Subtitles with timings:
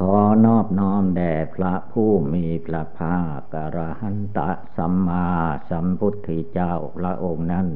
[0.00, 0.14] ขอ
[0.46, 5.28] นอบน้อมแด่พระผู้มีพระภาคกระหันตะสัมมา
[5.70, 7.68] สัมพุทธเจ้าพระองค์นั้น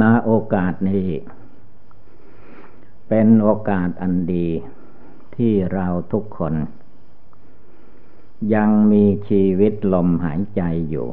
[0.00, 1.08] ณโอกาสนี้
[3.08, 4.48] เป็นโอกาสอันดี
[5.36, 6.54] ที่เราทุกคน
[8.54, 11.08] ยังมีชีวิตลมหายใจอยู่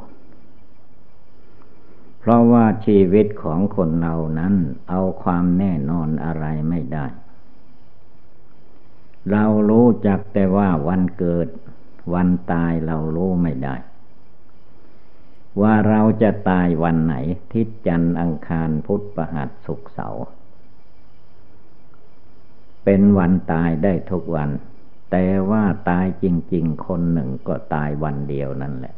[2.25, 4.55] เพราะว่าชีวิตของคนเรานั้น
[4.89, 7.05] เอาความแน่นอนอะไรไม่ได้
[9.31, 11.47] เรารู้จักแต่ว่าวันเกิด
[12.13, 13.75] วันตายเรารู้ไม่ได้
[15.61, 17.15] ว่าเราจะตายวันไหน
[17.53, 20.23] ทิศจันทร์อังคารพุทธประหัสสุกเสาร์
[22.83, 24.49] เป็นวันตายได้ทุกวัน
[25.11, 28.95] แต่ว่าตายจริง ๆ คนหนึ่งก็ตายวันเดียวนั่นแหละ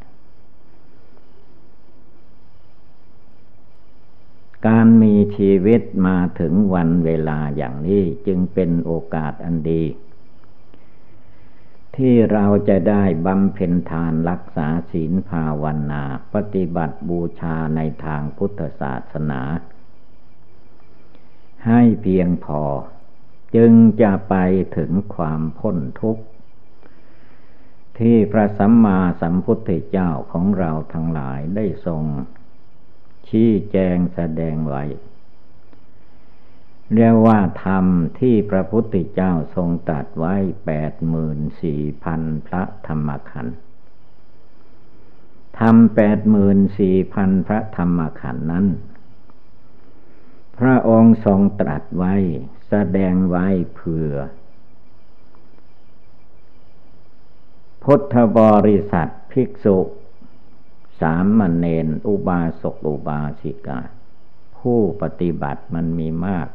[4.67, 9.83] การมีชีวิตมาถึงวันเวลาอย่างนี้จึงเป็นโอกาสอันดี
[11.95, 19.41] ที่เราจะได้บำเพ็ญทานรักษาศีลภาวนา ปฏิบัติบูชาในทางพุทธศาสนา
[21.67, 22.61] ให้เพียงพอ
[23.55, 23.71] จึง
[24.01, 24.35] จะไป
[24.77, 26.23] ถึงความพ้นทุกข์
[27.99, 32.03] ที่พระสัมมาสัมพุทธเจ้าของเราทั้งหลายได้ทรง
[33.29, 34.83] ชี้แจงแสดงไว้
[36.93, 37.85] เรียกว่าธรรม
[38.19, 43.55] ที่พระพุทธเจ้าทรงตัดไว้แปดหมื่นสี่พันพระธรรมขันธ์
[45.59, 48.67] ทำแปดหมื่นสี่พันพระธรรมขันธ์นั้น
[50.59, 52.15] พระองค์ทรงตรัสไว้
[52.67, 54.11] แสดงไว้เพื่อ
[57.83, 59.77] พุทธบริษัทภิกษุ
[60.99, 63.79] สามมเณรอุบาสกอุบาสิกา
[64.57, 66.47] ผู้ปฏิบัติมันมีมาก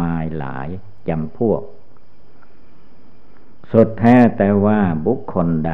[0.00, 0.68] มายหลาย
[1.08, 1.62] จำพวก
[3.72, 5.72] สุดแท้แต่ว่าบุคคลใด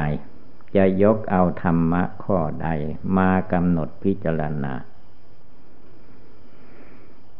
[0.75, 2.67] จะยกเอาธรรมะข้อใด
[3.17, 4.73] มากำหนดพิจารณา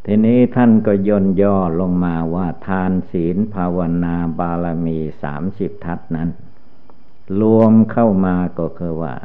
[0.05, 6.29] ทีนี้ท่านก็ย่นย่อลงมาว่าทานศีลภาวนาบารมีสามสิบทัศนั้น
[7.41, 9.15] รวมเข้ามาก็คือว่า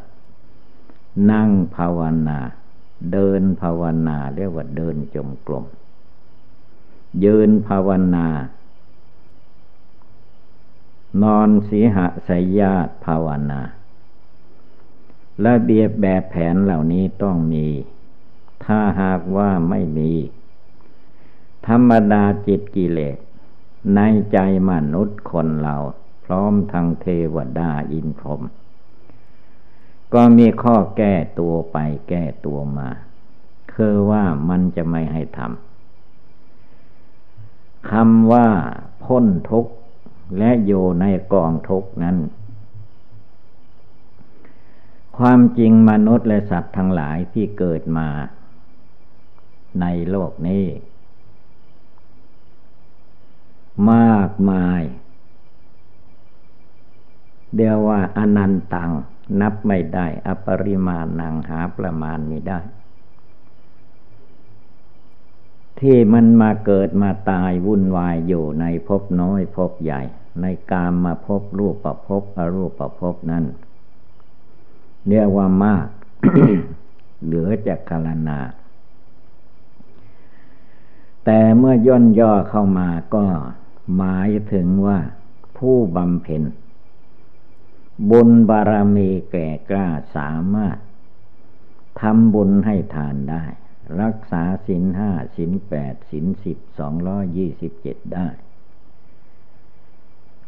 [1.30, 2.38] นั่งภาวนา
[3.12, 5.64] เดินภาวนา เรียกว่าเดินจมกลม
[7.24, 8.26] ยืนภาวนา
[11.22, 13.60] นอนสีหสยญาตภาวนา
[15.46, 17.66] ระเบียบแบบแผนเหล่านี้ต้องมี
[18.64, 20.12] ถ้าหากว่าไม่มี
[21.66, 23.18] ธรรมดาจิตกิเลส
[23.94, 24.00] ใน
[24.32, 24.38] ใจ
[24.70, 25.76] มนุษย์คนเรา
[26.24, 28.42] พร้อมทั้งเทวดาอินพรหม
[30.14, 31.76] ก็มีข้อแก้ตัวไป
[32.08, 32.88] แก้ตัวมา
[33.74, 38.48] คือว่ามันจะไม่ให้ทำคำว่า
[39.04, 39.72] พ้นทุกข์
[40.38, 42.16] และอยู่ในกองทุกข์นั้น
[45.18, 48.08] ความจริงมนุษย์และสัตว์ทั้งหลายที่เกิดมา
[49.80, 50.66] ในโลกนี้
[53.92, 54.82] มากมาย
[57.56, 58.90] เดียวว่าอนันตัง
[59.40, 62.60] นับไม่ได้ อปริมาณนังหาประมาณไม่ได้
[65.80, 70.02] ที่มันมาเกิดมาตายวุ่นวายอยู่ในภพน้อยภพใหญ่
[70.40, 73.44] ในกามมาพบรูปประพบอรูปประพบนั้น
[75.08, 75.86] เรียกว่ามาก
[77.24, 78.38] เหลือจากคารนา
[81.24, 83.24] แต่เมื่อย่นย่อเข้ามาก็
[83.96, 84.98] หมายถึงว่า
[85.58, 86.42] ผู้บำเพ็ญ
[88.10, 90.78] บุญบารมีแก่กล้าสามารถ
[92.00, 93.44] ทำบุญให้ทานได้
[94.00, 98.28] รักษาสินห้าสินแปดสินสิบสองร้อยี่สิบเจ็ดได้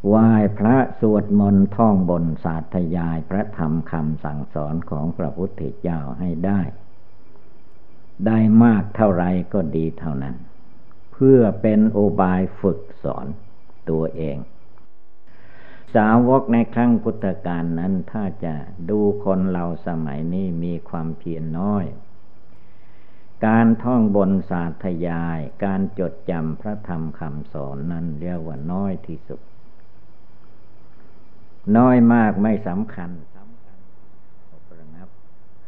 [0.06, 6.61] ไหว้พระสวดมนต์ท่องบนสาธยายพระธรรมคำสั่งสอนของพระพุทธเจ้าให้ได้
[8.26, 10.37] ได้มากเท่าไรก็ดีเท่านั้น
[11.12, 13.26] เพื่อเป็นโอบายฝึกสอน
[13.91, 14.37] ตัวเอง
[15.95, 18.55] สาวกในครั้งพุทธกาลนั้นถ้าจะ
[18.91, 21.85] ดูคนเราสมัยนี้มีความเพียรน้อย
[23.47, 29.41] การท่องบนศาสธยาย การจดจำพระธรรมคำสอนนั้นเรียกว่าน้อยที่สุด
[31.77, 33.79] น้อยมากไม่สำคัญสำคัญ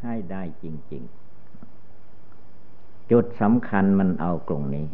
[0.03, 1.03] ให้ได้จริง
[2.27, 4.85] ๆ จุดสำคัญมันเอากลุ่มนี้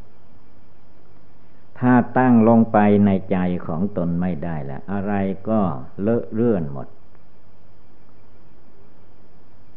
[1.80, 5.14] ถ้าตั้งลงไปในใจของตนไม่ได้แล้ว อะไร
[5.50, 5.62] ก็
[6.02, 6.88] เลอะเลื่อนหมด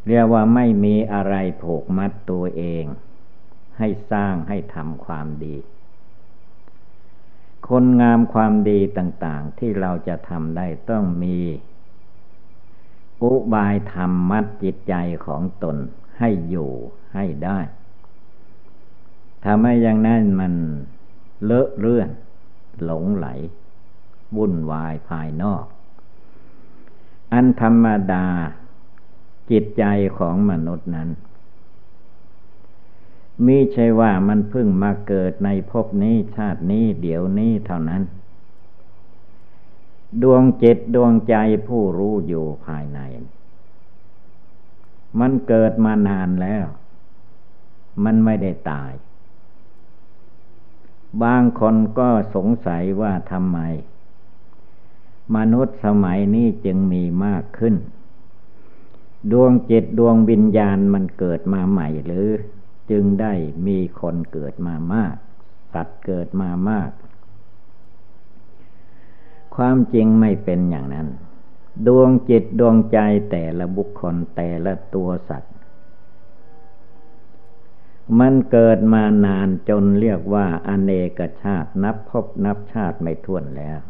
[0.06, 2.84] เรียกว่าไม่มีอะไรผูกมัดตัวเอง
[3.78, 5.56] ให้สร้างให้ทำความดี
[7.69, 11.38] คนงามความดีต่างๆ ที่เราจะทำได้ต้องมี
[13.22, 14.94] อุบายธรรมมัดจิตใจ
[15.26, 15.76] ของตน
[16.19, 16.70] ให้อยู่
[17.14, 17.58] ให้ได้
[19.44, 20.55] ทำให้อย่างนั้นมัน
[21.44, 22.10] เลอะเลื่อน
[22.84, 23.26] หลงไหล
[24.36, 25.64] วุ่นวายภายนอก
[27.32, 28.26] อันธรรมดา
[29.50, 29.84] จิตใจ
[30.18, 31.08] ของมนุษย์นั้น
[33.46, 38.02] มิใช่ว่ามันเพิ่งมาเกิดในภพนี้ชาตินี้เดี๋ยวนี้เท่านั้น
[40.22, 41.34] ดวงจิตดวงใจ
[41.68, 43.00] ผู้รู้อยู่ภายใน
[45.20, 46.66] มันเกิดมานานแล้ว
[48.04, 48.92] มันไม่ได้ตาย
[51.22, 53.58] บางคนก็สงสัยว่าทำไม
[55.36, 57.74] มนุษย์สมัยนี้จึงมีมากขึ้น
[59.32, 62.28] ดวงจิตดวงวิญญาณมันเกิดมาใหม่หรือ
[62.90, 63.32] จึงได้
[63.66, 65.14] มีคนเกิดมามาก
[65.74, 66.90] สัตว์เกิดมามาก
[69.56, 71.08] ความจริงไม่เป็นอย่างนั้น
[71.86, 72.98] ดวงจิตดวงใจ
[73.30, 75.51] แต่ละบุคคลแต่ละตัวสัตว์
[78.20, 83.81] มันเกิดมานานจนเรียกว่า อเนกชาตินับพบนับชาติไม่ท้วนแล้ว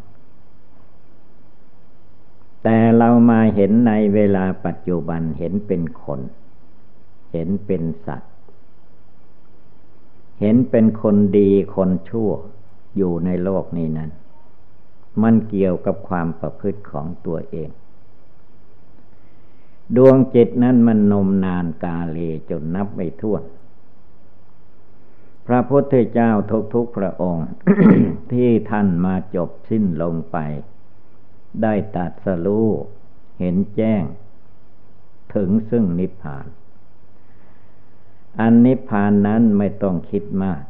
[2.62, 6.20] แต่เรามาเห็นในเวลาปัจจุบันเห็นเป็นคน
[7.32, 8.32] เห็นเป็นสัตว์
[10.41, 12.31] เห็นเป็นคนดีคนชั่ว
[12.97, 14.11] อยู่ในโลกนี้นั้น
[15.23, 17.70] มันเกี่ยวกับความประพฤติของตัวเอง
[19.97, 22.19] ดวงจิตนั้นมันนมนานกาเล
[22.50, 23.43] จนนับไม่ถ้วน
[25.47, 27.49] พระพุทธเจ้าทุกทุกพระองค์
[28.33, 30.37] ที่ท่านมาจบสิ้นลงไป
[31.62, 32.69] ได้ตัดสรู้
[33.41, 34.03] เห็นแจ้ง
[35.35, 36.47] ถึงซึ่งนิพพาน
[38.41, 40.62] อันนิพพานนั้นไม่ต้องคิดมาก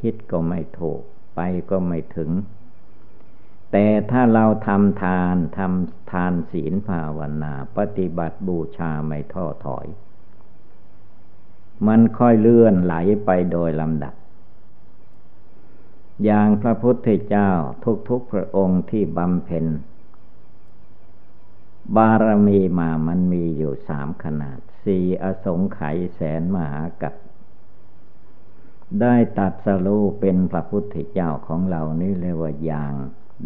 [0.00, 1.00] คิดก็ไม่ถูก
[1.34, 1.40] ไป
[1.70, 2.30] ก็ไม่ถึง
[3.72, 9.86] แต่ถ้าเราทำทานทำทานศีลภาวนา ปฏิบัติบูชาไม่ท้อถอย
[11.86, 12.94] มันค่อยเลื่อนไหล
[13.24, 14.14] ไปโดยลำดับ
[16.24, 17.50] อย่างพระพุทธเจ้า
[18.08, 19.66] ทุกๆพระองค์ที่บำเพ็ญ
[21.96, 27.14] บารมีมามันมีอยู่สามขนาด สี่อสงไขยแสนมหากัป
[29.00, 32.92] ได้ตัดสรู้เป็นพระพุทธเจ้าของเรานี่เรียกว่าอย่าง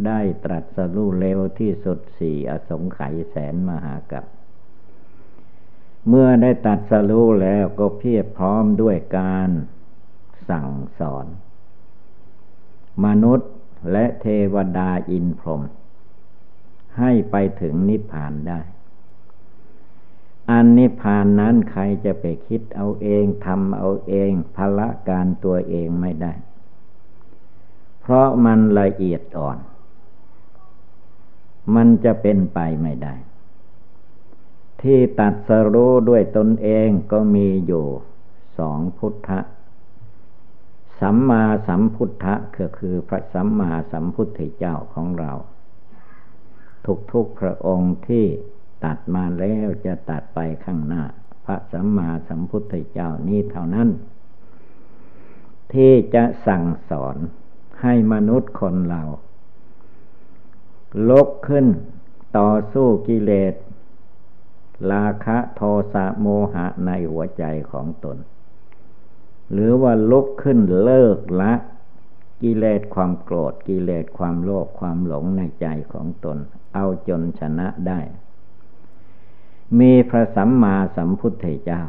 [0.06, 4.24] ได้ตรัสรู้เร็วที่สุดสี่อสงไขยแสนมหากัป
[6.08, 9.50] เมื่อได้ตัดสรู้แล้วก็เพียรพร้อมด้วยการ
[10.48, 11.26] สั่งสอน
[13.04, 13.50] มนุษย์
[13.92, 15.62] และเทวดาอินพรหม
[16.98, 18.60] ให้ไปถึงนิพพานได้
[20.50, 26.32] อันนิพพานนั้นใครจะไปคิดเอาเองทำเอาเองพละการตัวเองไม่ได้
[28.00, 29.58] เพราะมันละเอียดอ่อน
[31.74, 33.14] มันจะเป็นไปไม่ได้
[34.82, 37.86] ที่ตัดสรู้ด้วยตนเองก็มีอยู่
[38.58, 39.40] สองพุทธะ
[41.00, 45.32] สัมมาสัมพุทธะก็คือพระสัมมาสัมพุทธเจ้าของเรา
[47.12, 48.24] ทุกๆพระองค์ที่
[48.84, 51.02] ตัดมาแล้วจะตัดไปข้างหน้า
[51.44, 53.88] พระสัมมาสัมพุทธเจ้านี้เท่านั้น
[55.72, 57.16] ที่จะสั่งสอน
[57.82, 59.02] ให้มนุษย์คนเรา
[61.10, 61.66] ลกขึ้น
[62.38, 63.54] ต่อสู้กิเลส
[64.92, 65.60] ราคะโท
[65.92, 68.18] สะโมหะในหัวใจของตน
[69.52, 71.52] หรือว่าลุกขึ้นเลิกละ
[72.42, 76.38] กิเลสความโกรธกิเลสความโลภความหลงในใจของตน
[76.74, 78.00] เอาจนชนะได้
[79.78, 81.82] มีพระสัมมาสัมพุทธเจ้า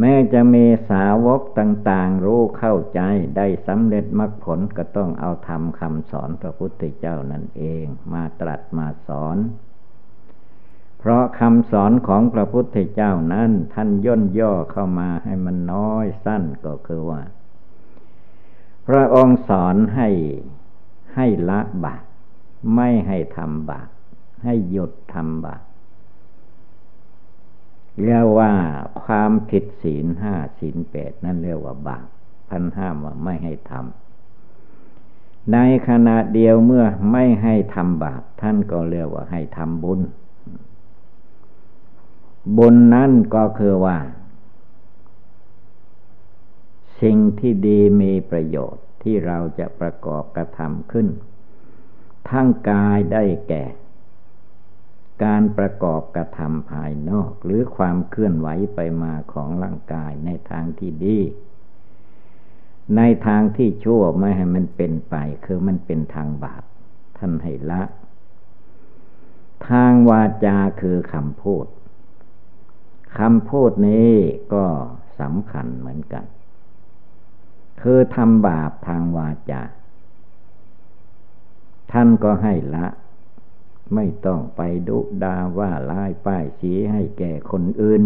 [0.00, 3.00] แม้จะมีสาวกต่าง ๆ รู้เข้าใจ
[3.36, 9.36] ได้สำเร็จมรรคผลก็ต้องเอาธรรมคำสอนพระพุทธเจ้านั่นเอง มาตรัสมาสอน
[11.04, 17.22] เพราะคำสอนของพระพุทธเจ้านั้น ท่านย่นย่อเข้ามาให้มันน้อยสั้นก็คือว่า
[18.86, 20.08] พระองค์สอนให้
[21.14, 22.04] ให้ละบาป
[22.74, 23.88] ไม่ให้ทำบาป
[24.44, 25.62] ให้หยุดทำบาป
[28.02, 28.52] เรียกว่า
[29.04, 32.06] ความผิดศีลห้าศีลแปดนั่นเรียกว่าบาป
[32.48, 40.00] พันห้ามว่าไม่ให้ทำในขณะเดียวเมื่อไม่ให้ทำบาปท่านก็เรียกว่าให้ทำบุญ
[42.56, 43.98] บุญนั้นก็คือว่า
[47.00, 51.08] สิ่งที่ดีมีประโยชน์ที่เราจะประกอบกระทำขึ้น
[52.28, 53.64] ทั้งกายได้แก่
[55.24, 61.18] การประกอบกระทำภายนอก หรือความเคลื่อนไหวไปมาของร่างกายในทางที่ดี
[62.96, 66.62] ในทางที่ชั่วไม่ให้มันเป็นไป คือมันเป็นทางบาป
[67.18, 67.82] ท่านให้ละ
[69.68, 71.66] ทางวาจาคือคำพูด
[73.18, 74.12] คำพูดนี้
[74.54, 74.66] ก็
[75.20, 76.24] สำคัญเหมือนกัน
[77.82, 79.62] คือทำบาปทางวาจา
[81.92, 82.86] ท่านก็ให้ละ
[83.94, 88.02] ไม่ต้องไปดุดาว่าลายป้ายสีให้แก่คนอื่น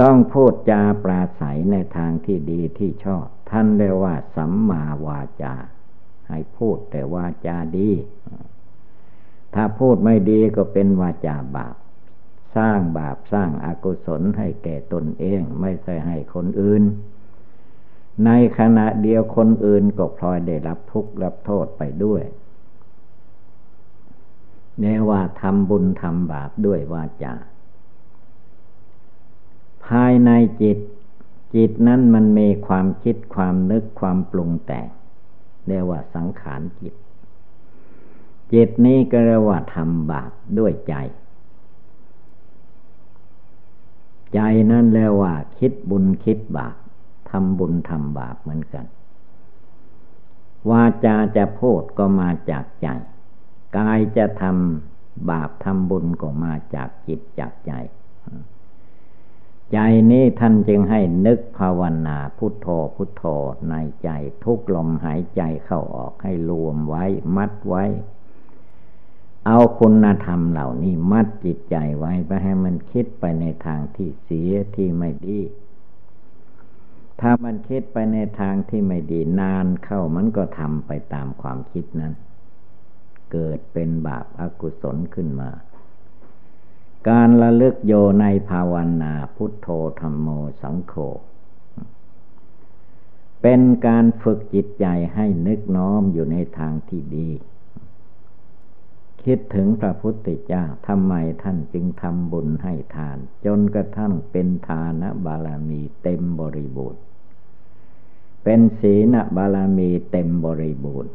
[0.00, 5.54] ต้องพูดจาปราศัยในทางที่ดีที่ชอบ ท่านเรียกว่าสัมมาวาจา
[6.28, 7.90] ให้พูดแต่วาจาดี
[9.54, 11.74] ถ้าพูดไม่ดีก็เป็นวาจาบาป
[12.56, 16.82] สร้างบาปสร้างอากุศลให้แก่ตนเองไม่ใช่ให้คนอื่น
[18.24, 22.22] ในขณะเดียวคนอื่นก็พลอยได้รับทุกข์รับโทษไปด้วย
[24.80, 27.34] แม้ว่าทำบุญทำบาปด้วยวาจา
[29.86, 30.30] ภายใน
[30.62, 30.78] จิต
[31.54, 34.88] จิตนั้นมันมีความคิดความนึกความปรุงแต่ง
[35.66, 36.94] เรียกว่าสังขารจิต
[38.52, 40.94] จิตนี้ก็เรียกว่าทำบาปด้วยใจ
[44.34, 44.40] ใจ
[44.70, 46.76] นั่นแล้วว่า คิดบุญคิดบาป
[47.30, 48.86] ทำบุญทำบาปเหมือนกัน
[50.70, 52.88] วาจาจะพูดก็มาจากใจ
[53.76, 57.72] กายจะทำบาปทำบุญก็มาจากจิตจากใจ
[59.72, 59.78] ใจ
[60.10, 62.66] นี้ท่านจึงให้นึกภาวนาพุทโธ
[62.96, 63.24] พุทโธ
[63.70, 64.10] ในใจ
[64.44, 67.04] ทุกลมหายใจเข้าออกให้รวมไว้
[67.36, 67.84] มัดไว้
[69.46, 75.40] เอาคุณธรรมเหล่านี้มัดจิตใจไว้ไปให้มันคิดไปในทางที่เสียที่ไม่ดี
[77.20, 82.12] ถ้ามันคิดไปในทางที่ไม่ดีนานเข้ามันก็ทำไปตามความคิดนั้น
[83.32, 85.50] เกิดเป็นบาปอากุศลขึ้นมา
[87.08, 89.68] การระลึกโยในภาวนาพุทโธ
[90.00, 90.28] ธรรมโม
[90.62, 90.94] สังโฆ
[93.42, 97.30] เป็นการฝึกจิตใจให้นึกน้อมอยู่ในทางที่ดี
[99.26, 107.00] คิดถึงพระพุทธเจ้าทำไมท่านจึงทำบุญให้ทาน จนกระทั่งเป็นทานบารมีเต็มบริบูรณ์
[108.44, 111.10] เป็นศีลบารมีเต็มบริบูรณ์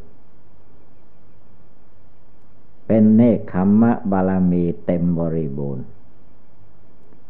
[2.86, 5.84] เป็นเนคขมมะบารมีเต็มบริบูรณ์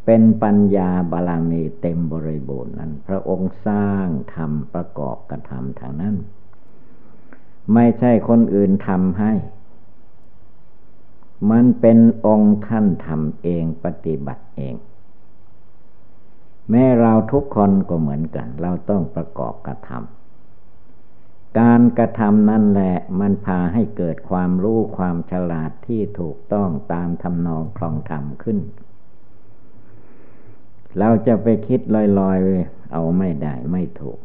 [0.04, 6.16] เป็นปัญญาบารมีเต็มบริบูรณ์นั้น พระองค์สร้างทำประกอบกระทำทางนั้น
[7.74, 9.32] ไม่ใช่คนอื่นทำให้
[11.50, 14.74] มันเป็นองค์ท่านทำเองปฏิบัติเอง
[16.70, 28.58] แม้เราทุกคนก็เหมือนกัน เราต้องประกอบกระทำการกระทำนั่นแหละมันพาให้เกิดความรู้ความฉลาดที่ถูกต้องตามทำนองคลองธรรมขึ้น
[30.98, 31.80] เราจะไปคิด
[32.20, 34.18] ลอยๆ เอาไม่ได้ไม่ถูก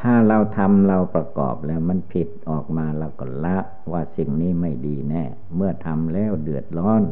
[0.00, 3.58] ถ้าเราทำเราประกอบแล้วมันผิดออกมาเราก็ละ
[3.92, 5.24] ว่าสิ่งนี้ไม่ดีแน่
[5.56, 7.02] เมื่อทำแล้วเดือดร้อน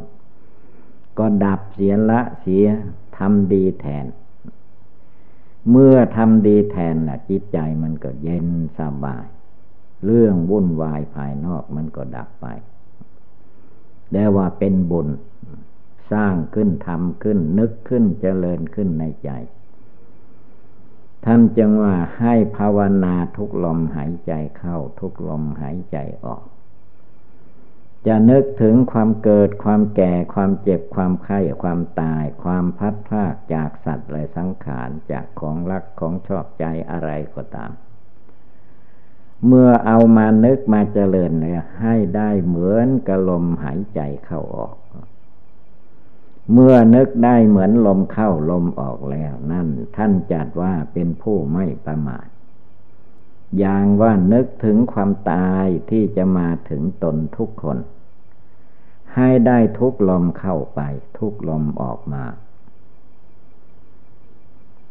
[1.18, 2.66] ก็ดับเสียละเสีย
[3.18, 4.06] ทำดีแทน
[5.70, 8.48] เมื่อทำดีแทนล่ะจิตใจมันก็เย็น
[8.78, 9.26] สบาย
[10.04, 12.46] เรื่องวุ่นวายภายนอกมันก็ดับไป
[14.12, 15.08] ได้ว่าเป็นบุญ
[16.12, 19.30] สร้างขึ้นทำขึ้นนึกขึ้นเจริญขึ้นในใจ
[21.24, 26.44] ท่านจึงว่าให้ภาวนาทุกลมหายใจเข้า ทุกลมหายใจออก
[28.06, 37.72] จะนึกถึงความเกิดความแก่ความเจ็บความไข้ความตาย ความพัดพลากจากสัตว์และสังขารจากของรักของชอบใจอะไรก็ตาม
[39.46, 44.76] เมื่อเอามานึกมาเจริญเลยให้ได้เหมือนกระลมหายใจเข้าออก
[46.52, 52.26] เมื่อนึกได้เหมือนลมเข้าลมออกแล้ว นั่นท่านจัดว่าเป็นผู้ไม่ประมาท
[53.58, 57.78] อย่างว่านึกถึงความตายที่จะมาถึงตนทุกคน
[59.14, 60.80] ให้ได้ทุกลมเข้าไป
[61.18, 62.24] ทุกลมออกมา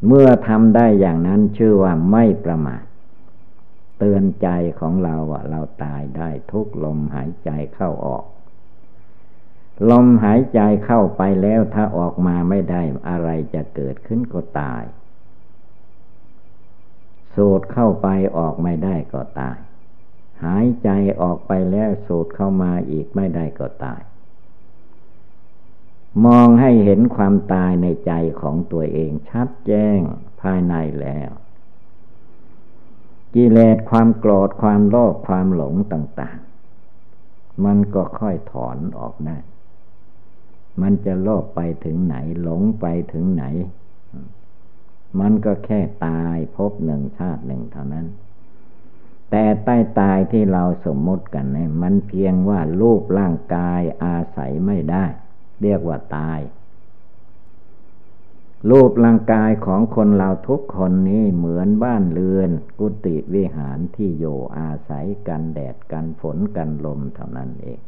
[0.05, 2.83] เมื่อทำได้อย่างนั้นชื่อว่าไม่ประมาท
[3.97, 4.47] เตือนใจ
[4.79, 8.25] ของเราว่าเราตายได้ทุกลมหายใจเข้าออก
[9.89, 14.83] ลมหายใจเข้าไปแล้วถ้าออกมาไม่ได้อะไรจะเกิดขึ้นก็ตาย
[17.35, 18.07] สูดเข้าไป
[18.37, 19.57] ออกไม่ได้ก็ตาย
[20.43, 20.89] หายใจ
[21.21, 24.01] ออกไปแล้วสูดเข้ามาอีกไม่ได้ก็ตาย
[26.25, 29.99] มองให้เห็นความตายในใจของตัวเองชัดแจ้ง
[30.41, 31.31] ภายในแล้ว
[33.35, 36.39] กิเลสความโกรธความโลภความหลงต่าง
[37.01, 39.37] ๆ มันก็ค่อยถอนออกได้
[40.81, 43.43] มันจะโลภไปถึงไหน หลงไปถึงไหน
[45.19, 48.07] มันก็แค่ตายพบหนึ่งชาติหนึ่งเท่านั้น
[49.29, 55.05] แต่ใต้ตายที่เราสมมติกันเนี่ยมันเพียงว่ารูปร่างกายอาศัยไม่ได้
[55.61, 56.39] เรียกว่าตาย
[58.69, 62.49] รูปร่างกายของคนเราทุกคนนี้เหมือนบ้านเรือน
[62.79, 64.25] กุฏิวิหารที่โย
[64.57, 67.79] อาศัยกันแดดกันฝนกันลมเท่านั้นเอง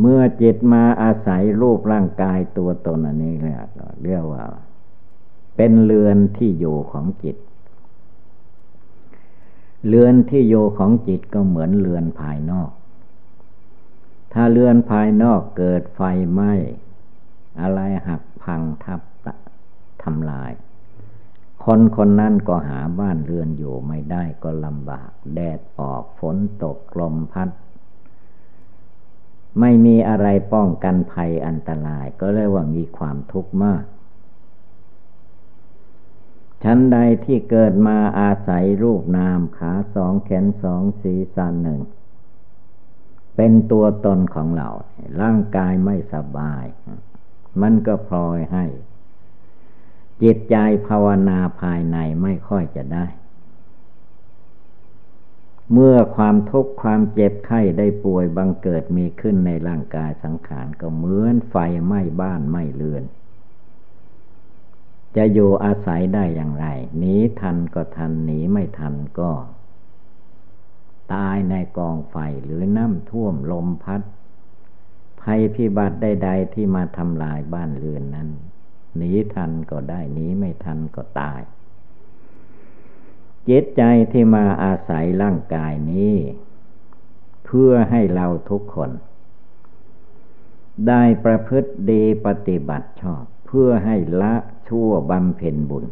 [0.00, 3.34] เมื่อจิตมาอาศัยรูปร่างกายตัวตนอันนี้
[4.04, 4.44] เรียกว่า
[5.56, 7.36] เป็นเรือนที่อยู่ของจิต
[9.88, 12.70] เรือนที่โยของจิตก็เหมือนเรือนภายนอก
[14.32, 16.00] ถ้าเรือนภายนอกเกิดไฟ
[16.32, 16.52] ไหม้
[17.60, 19.00] อะไรหักพังทับ
[20.02, 20.52] ทำลาย
[21.64, 27.48] คนคนนั้นก็หาบ้านเรือนอยู่ไม่ได้ก็ลำบาก แดดออกฝนตกลมพัด
[29.60, 33.84] ไม่มีอะไรป้องกันภัยอันตราย ก็เรียกว่ามีความทุกข์มาก
[36.62, 41.80] ชั้นใดที่เกิดมาอาศัยรูปนามขาสองแขนสองสีสันหนึ่ง
[43.36, 44.68] เป็นตัวตนของเรา
[45.22, 46.64] ร่างกายไม่สบาย
[47.62, 48.64] มันก็พลอยให้
[50.22, 50.56] จิตใจ
[50.86, 53.06] ภาวนาภายในไม่ค่อยจะได้
[55.72, 61.56] เมื่อความทุกข์ความเจ็บไข้ได้ป่วยบังเกิดมีขึ้นในร่างกายสังขารก็เหมือนไฟ
[61.86, 63.04] ไหม้บ้านไหม้เรือน
[65.16, 66.66] จะอยู่อาศัยได้อย่างไร
[66.98, 69.32] หนีทันก็ทันหนีไม่ทันก็
[71.14, 74.02] ตายในกองไฟหรือน้ำท่วมลมพัด
[75.20, 78.28] ภัยพิบัติใดๆที่มาทำลายบ้านเรือนนั้น
[78.96, 81.40] หนีทันก็ได้หนีไม่ทันก็ตาย
[83.48, 86.16] จิตใจที่มาอาศัยร่างกายนี้
[87.44, 88.90] เพื่อให้เราทุกคน
[90.88, 94.34] ได้ประพฤติดีปฏิบัติชอบ เพื่อให้ละ
[94.68, 95.84] ชั่วบำเพ็ญบุญ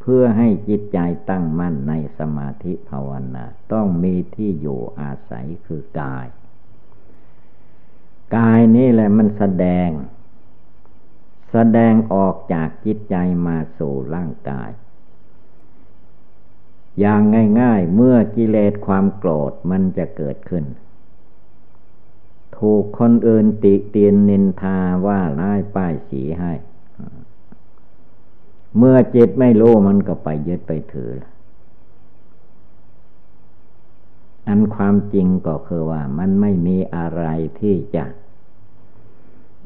[0.00, 0.98] เพื่อให้จิตใจ
[1.30, 6.26] ตั้งมั่นในสมาธิภาวนา ต้องมีที่อยู่อาศัยคือกาย
[8.36, 9.90] กายนี่แหละมันแสดง
[11.52, 14.70] แสดงออกจากจิตใจมาสู่ร่างกาย
[16.98, 17.20] อย่าง
[17.60, 20.64] ง่ายๆ เมื่อกิเลสความโกรธมันจะเกิดขึ้น
[22.58, 26.52] ถูกคนอื่นติเตียนนินทาว่าร้ายป้ายสีให้
[28.78, 31.12] เมื่อจิตไม่รู้มันก็ไปยึดไปถือ
[34.48, 37.24] อันความจริงก็คือว่ามันไม่มีอะไร
[37.60, 38.04] ที่จะ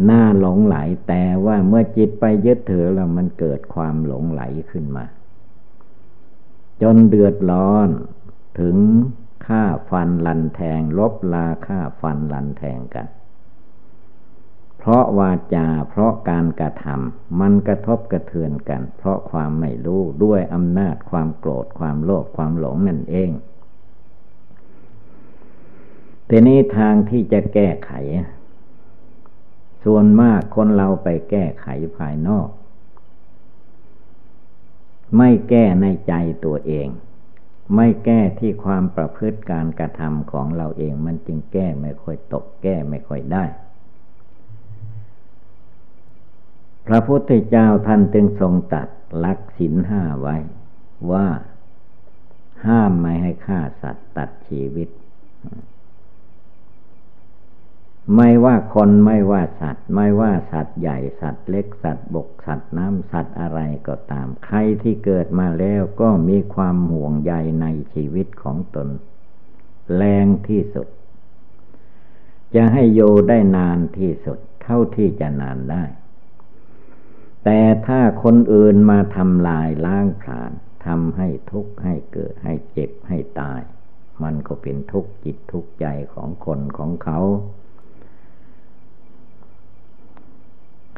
[0.09, 0.77] น่าหลงไหล
[1.09, 5.05] แต่ว่าเมื่อจิตไปยึดถือแล้วมันเกิดความหลงไหลขึ้นมา
[6.83, 7.89] จนเดือดร้อน
[8.61, 8.77] ถึง
[9.47, 13.09] ฆ่าฟันลันแทง ลบลาฆ่าฟันลันแทงกัน
[14.79, 23.31] เพราะวาจาเพราะการกระทำมันกระทบกระเทือนกัน เพราะความไม่รู้ด้วยอำนาจความโกรธความโลภความหลงนั่นเอง
[26.27, 27.93] แต่นี้ทางที่จะแก้ไข
[29.85, 32.49] ส่วนมากคนเราไปแก้ไขภายนอก
[35.17, 36.89] ไม่แก้ในใจตัวเอง
[37.77, 43.45] ไม่แก้ที่ความประพฤติการกระทำของเราเองมันจึงแก้ไม่ค่อยตกแก้ไม่ค่อยได้
[46.87, 48.89] พระพุทธเจ้าท่านจึงทรงตัด
[49.25, 50.37] ลักสินห้าไว้
[51.13, 51.27] ว่า
[52.67, 54.89] ห้ามไม่ให้ฆ่าสัตว์ตัดชีวิต
[58.17, 68.89] ไม่ว่าคนไม่ว่าสัตว์ ไม่ว่าสัตว์ใหญ่สัตว์เล็กสัตว์บกสัตว์น้ำสัตว์อะไรก็ตาม ใครที่เกิดมาแล้วก็มีความห่วงใยในชีวิตของตน
[69.97, 70.89] แรงที่สุด
[72.55, 75.85] จะให้โยได้นานที่สุด เท่าที่จะนานได้
[77.45, 80.51] แต่ถ้าคนอื่นมาทำลายล้างผลาญ
[80.87, 83.61] ทำให้ทุกข์ให้เกิดให้เจ็บให้ตาย
[84.23, 87.21] มันก็เป็นทุกข์จิตทุกข์ใจของคนของเขา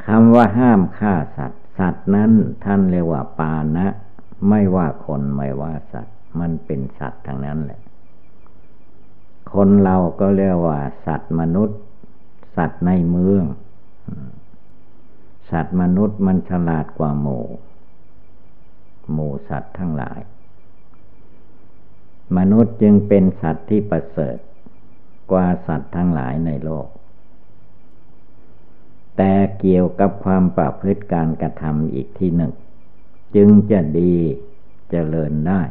[0.06, 2.32] คำว่าห้ามฆ่าสัตว์ สัตว์นั้น
[2.64, 3.86] ท่านเรียกว่าปานะ
[4.48, 7.80] ไม่ว่าคนไม่ว่าสัตว์ มันเป็นสัตว์ทั้งนั้นแหละ
[9.52, 11.78] คนเราก็เรียกว่า สัตว์มนุษย์
[12.56, 13.44] สัตว์ในเมือง
[15.50, 17.40] สัตว์มนุษย์มันฉลาดกว่าหมู
[19.12, 20.20] หมูสัตว์ทั้งหลาย
[22.38, 24.38] มนุษย์จึงเป็นสัตว์ที่ประเสริฐ
[25.32, 26.88] กว่าสัตว์ทั้งหลายในโลก
[29.16, 32.52] แต่เกี่ยวกับความประพฤติการกระทำอีกที่หนึ่ง
[33.34, 35.62] จึงจะดีจเจริญได้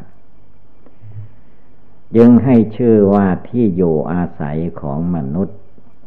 [2.18, 5.58] ยึงให้ชื่อว่าที่อยู่อาศัยของมนุษย์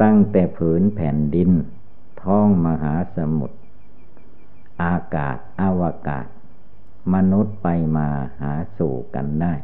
[0.02, 1.50] ตั้งแต่ผืนแผ่นดิน
[2.22, 3.58] ท้องมหาสมุทร
[4.82, 6.26] อากาศอวกาศ
[7.14, 8.08] มนุษย์ไปมา
[8.40, 9.54] หาสู่กันได้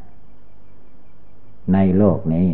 [1.72, 2.48] ในโลกนี้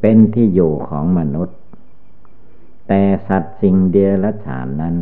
[0.00, 1.58] เป็นที่อยู่ของมนุษย์
[2.92, 4.96] แต่สัตว์สิ่งเดียรฉานนั้น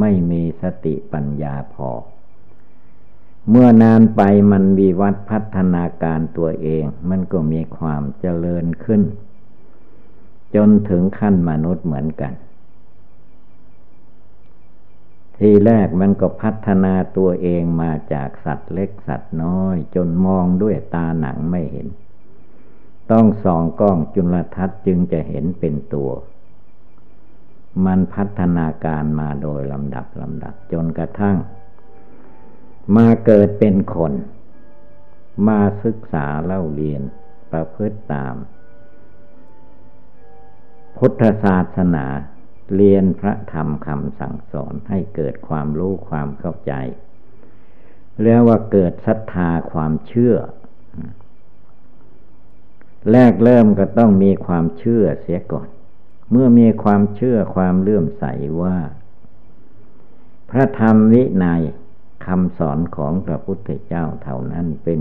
[0.00, 1.90] ไม่มีสติปัญญาพอ
[3.48, 9.02] เมื่อนานไปมันมีวัดพัฒนาการตัวเอง มันก็มีความเจริญขึ้น
[10.54, 12.32] จนถึงขั้นมนุษย์เหมือนกัน
[15.36, 21.88] ทีแรกมันก็พัฒนาตัวเองมาจากสัตว์เล็กสัตว์น้อย จนมองด้วยตาหนังไม่เห็น
[23.10, 26.10] ต้องส่องกล้องจุลทรรศน์จึงจะเห็นเป็นตัว
[27.84, 31.36] มันพัฒนาการมาโดยลำดับลำดับจนกระทั่ง
[32.96, 34.12] มาเกิดเป็นคน
[35.48, 37.02] มาศึกษาเล่าเรียน
[37.52, 38.34] ประพฤติตาม
[40.98, 42.06] พุทธศาสนา
[42.76, 46.72] เรียนพระธรรมคำสั่งสอนให้เกิดความรู้ความเข้าใจ
[48.22, 50.36] เรียกว่าเกิดศรัทธาความเชื่อ
[53.12, 55.68] แรกเริ่มก็ต้องมีความเชื่อเสียก่อน
[56.30, 58.24] เมื่อมีความเชื่อความเลื่อมใส
[58.62, 58.76] ว่า
[60.50, 61.62] พระธรรมวินัย
[62.26, 65.00] คำสอนของพระพุทธเจ้าเท่านั้นเป็น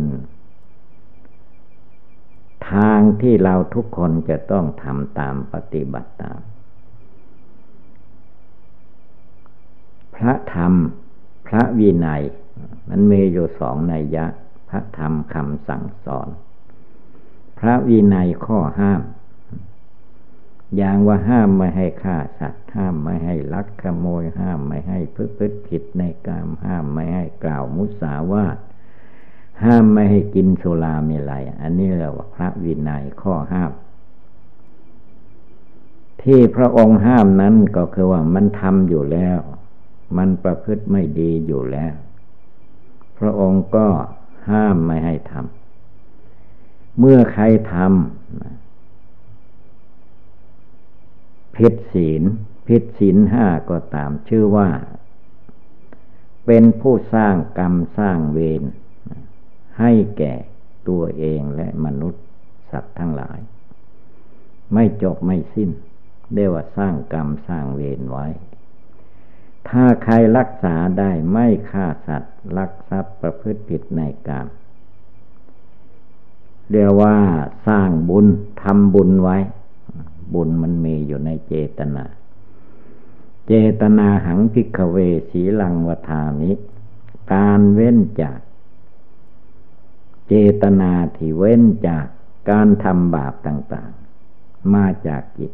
[2.71, 6.39] ทางที่เราทุกคนจะต้องทำตามปฏิบัติตาม
[10.15, 10.73] พระธรรม
[11.47, 12.23] พระวินัย
[12.89, 14.25] มันมีอยู่สองนัยยะ
[14.69, 16.27] พระธรรมคำสั่งสอน
[17.59, 19.01] พระวินัยข้อห้าม
[20.78, 28.58] อย่างว่าห้ามไม่ให้ฆ่าสัตว์ ห้ามไม่ให้ลักขโมย ห้ามไม่ให้พึ่พฤติผิดในกาม ห้ามไม่ให้กล่าวมุสาวาท
[29.63, 33.71] ห้ามไม่ให้กินโซลาเมลัย อันนี้เรียกว่าพระวินัยข้อห้าม
[36.21, 39.39] ที่พระองค์ห้ามนั้นก็คือว่ามันทำอยู่แล้ว
[40.17, 41.93] มันประพฤติไม่ดีอยู่แล้ว
[43.19, 43.88] พระองค์ก็
[44.49, 48.64] ห้ามไม่ให้ทำ เมื่อใครทำ
[51.57, 52.23] ผิดศีล
[52.67, 54.69] ผิดศีลห้าก็ตามชื่อว่า
[56.45, 58.63] เป็นผู้สร้างกรรมสร้างเวร
[59.79, 60.33] ให้แก่
[60.87, 62.23] ตัวเองและมนุษย์
[62.71, 63.39] สัตว์ทั้งหลาย
[64.73, 65.69] ไม่จบไม่สิ้น
[66.33, 68.27] เรียกว่าสร้างกรรมสร้างเวรไว้
[69.69, 74.47] ถ้าใครรักษาได้ไม่ฆ่าสัตว์ลักทรัพย์ประพฤติผิดในกรรม
[76.71, 77.17] เรียกว่า
[77.67, 78.27] สร้างบุญ
[78.61, 79.37] ทำบุญไว้
[80.33, 82.05] บุญมันมีอยู่ในเจตนา
[83.47, 84.97] เจตนาหังพิกเว
[85.31, 86.51] สีลังวทามิ
[87.33, 88.39] การเว้นจาก
[90.27, 92.05] เจตนาที่เว้นจาก
[92.49, 95.51] การทำบาปต่างๆ มาจากจิต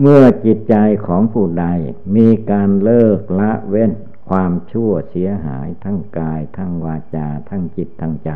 [0.00, 0.74] เมื่อจิตใจ
[1.06, 1.66] ของผู้ใด
[2.16, 3.92] มีการเลิกละเว้น
[4.28, 8.30] ความชั่วเสียหายทั้งกาย ทั้งวาจา ทั้งจิตทั้งใจ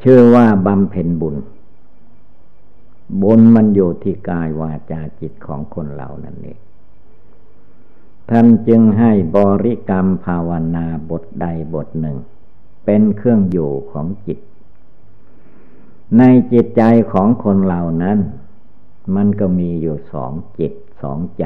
[0.00, 1.36] เชื่อว่าบำเพ็ญบุญ
[3.22, 6.58] บุญมันอยู่ที่กายวาจาจิตของคนเหล่านั้นเอง
[8.30, 12.16] ท่านจึงให้บริกรรมภาวนาบทใดบทหนึ่ง
[12.84, 14.38] เป็นเครื่องอยู่ของจิต
[16.18, 18.18] ในจิตใจของคนเหล่านั้น
[19.14, 21.44] มันก็มีอยู่สองจิตสองใจ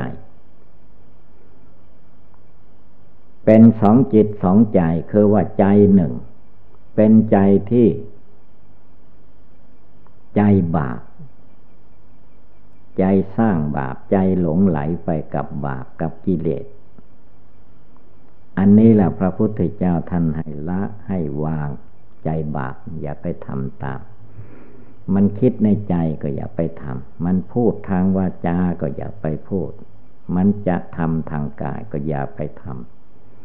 [3.45, 6.13] เป็นสองจิตสองใจคือว่าใจหนึ่ง
[6.95, 7.39] เป็นใจ
[7.71, 7.87] ที่
[10.37, 10.41] ใจ
[10.77, 11.01] บาป
[12.99, 13.05] ใจ
[13.37, 16.67] สร้างบาปใจหลงไหลไปกับบาปกับกิเลส
[18.59, 21.69] อันนี้แหละพระพุทธเจ้าท่านให้ละให้วาง
[22.25, 24.01] ใจบาปอย่าไปทำตาม
[25.15, 29.71] มันคิดในใจก็อย่าไปทำ มันพูดทางวาจาก็อย่าไปพูด
[30.37, 32.65] มันจะทำทางกายก็อย่าไปท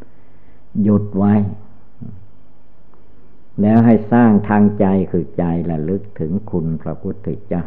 [0.02, 1.34] ำ หยุดไว้
[3.62, 7.66] แล้วให้สร้างทางใจคือใจระลึกถึงคุณพระพุทธเจ้า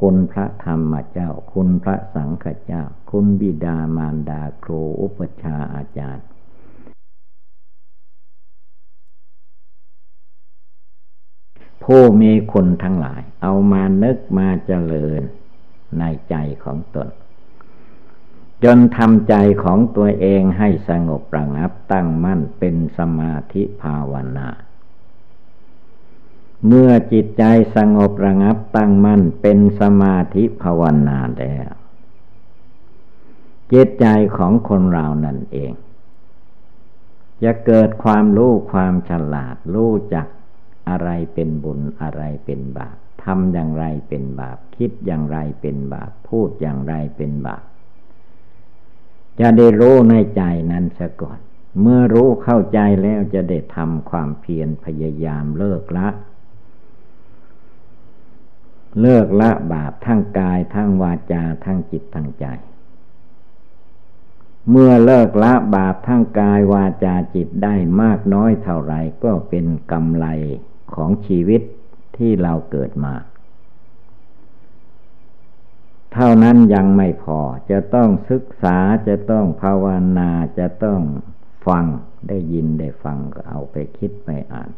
[0.00, 6.26] คุณพระธรรมเจ้า คุณพระสังฆเจ้า คุณบิดามารดาครูอุปชาอาจารย์
[11.82, 15.22] ผู้มีคุณทั้งหลาย เอามานึกมาเจริญ
[15.98, 17.08] ในใจของตน
[18.64, 24.48] จนทำใจของตัวเองให้สงบระงับตั้งมั่นเป็นสมาธิภาวนา
[26.66, 27.44] เมื่อจิตใจ
[27.76, 31.70] สงบระงับตั้งมั่นเป็นสมาธิภาวนาแล้ว
[33.72, 35.72] จิตใจของคนเรานั่นเอง
[37.42, 40.26] จะเกิดความรู้ความฉลาด รู้จัก
[40.88, 47.62] อะไรเป็นบุญอะไรเป็นบาปทำอย่างไรเป็นบาป คิดอย่างไรเป็นบาป พูดอย่างไรเป็นบาป
[49.40, 51.38] จะได้รู้ในใจนั้นซะก่อน
[51.80, 56.08] เมื่อรู้เข้าใจแล้วจะได้ทำความเพียรพยายามเลิกละ
[59.00, 62.46] เลิกละบาปทั้งกายทั้งวาจาทั้งจิตทั้งใจ
[64.70, 70.26] เมื่อเลิกละบาปทั้งกายวาจาจิตได้มากน้อยเท่าไรก็เป็นกำไร
[70.94, 71.62] ของชีวิต
[72.16, 73.14] ที่เราเกิดมา
[76.12, 77.38] เท่านั้นยังไม่พอ
[77.70, 78.78] จะต้องศึกษา
[79.08, 79.86] จะต้องภาว
[80.18, 81.00] นาจะต้อง
[81.66, 81.84] ฟัง
[82.28, 84.70] ได้ยินได้ฟังก็เอาไปคิดไปอ่าน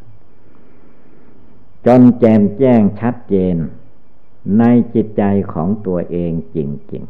[1.86, 3.56] จนแจมแจ้งชัดเจน
[4.58, 5.22] ในจิตใจ
[5.52, 6.58] ของตัวเองจ
[6.92, 7.02] ริง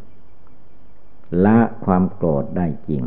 [0.67, 3.03] ๆ ละความโกรธได้จริง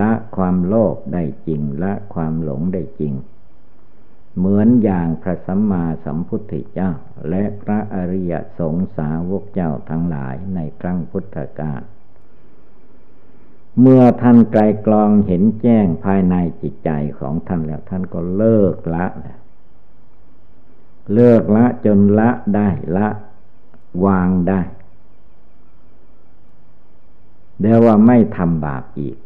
[0.00, 3.14] ละความโลภได้จริง ละความหลงได้จริง
[4.36, 6.90] เหมือนอย่างพระสัมมาสัมพุทธเจ้า
[7.30, 11.82] และพระอริยสงสาวกเจ้าทั้งหลายในครั้งพุทธกาล
[13.80, 19.06] เมื่อท่านไกลกลองเห็นแจ้งภายในจิตใจของท่านแล้วท่านก็เลิกละ
[21.14, 23.08] เลิกละจนละได้ละ
[24.04, 24.60] วางได้
[27.60, 29.16] เดี๋ยวว่าไม่ทำบาปอีก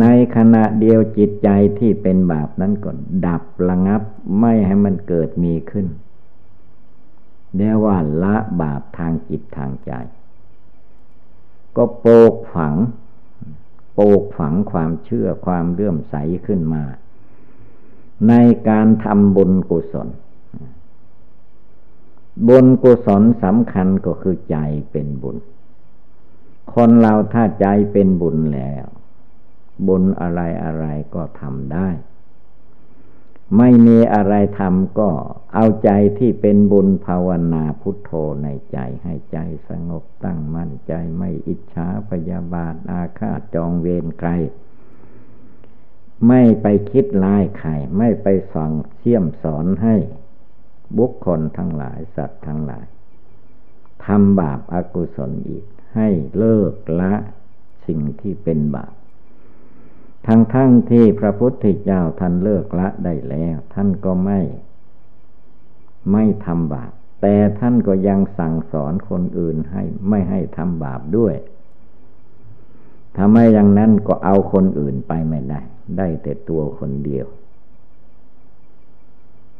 [0.00, 0.04] ใน
[0.36, 2.90] ขณะเดียวจิตใจที่เป็นบาปนั้นก็
[3.26, 4.02] ดับระงับ
[4.40, 5.86] ไม่ให้มันเกิดมีขึ้น
[7.56, 9.92] เรียกว่าละบาปทางจิตทางใจ
[11.76, 12.74] ก็โปกฝัง
[13.94, 16.14] โปกฝังความเชื่อความเลื่อมใส
[16.46, 16.82] ขึ้นมา
[18.28, 18.34] ใน
[18.68, 20.08] การทำบุญกุศล
[22.48, 24.56] บุญกุศลสำคัญก็คือใจ
[24.90, 25.36] เป็นบุญ
[26.74, 28.86] คนเราถ้าใจเป็นบุญแล้ว
[29.86, 31.88] บุญอะไรอะไรก็ทำได้
[33.58, 35.10] ไม่มีอะไรทำก็
[35.54, 38.10] เอาใจที่เป็นบุญภาวนาพุทโธ
[38.42, 44.30] ในใจให้ใจสงบตั้งมั่นใจไม่อิจฉาพยาบาทอาฆาตจองเวรใคร
[46.28, 49.96] ไม่ไปคิดลายใครไม่ไปสั่งเชี่ยมสอนให้
[50.98, 52.86] บุคคลทั้งหลายสัตว์ทั้งหลาย
[54.06, 57.14] ทำบาปอากุศลอีก ให้เลิกละ
[57.86, 58.94] สิ่งที่เป็นบาป
[60.26, 64.40] ทั้งทั้งที่พระพุทธเจ้าท่านเลิกละได้แล้ว ท่านก็ไม่
[66.12, 71.34] ไม่ทำบาปแต่ท่านก็ยังสั่งสอนคนอื่นให้ไม่ให้ทำบาปด้วย
[73.18, 75.60] ทำไมอย่างนั้นก็เอาคนอื่นไปไม่ได้
[75.98, 77.26] ได้แต่ตัวคนเดียว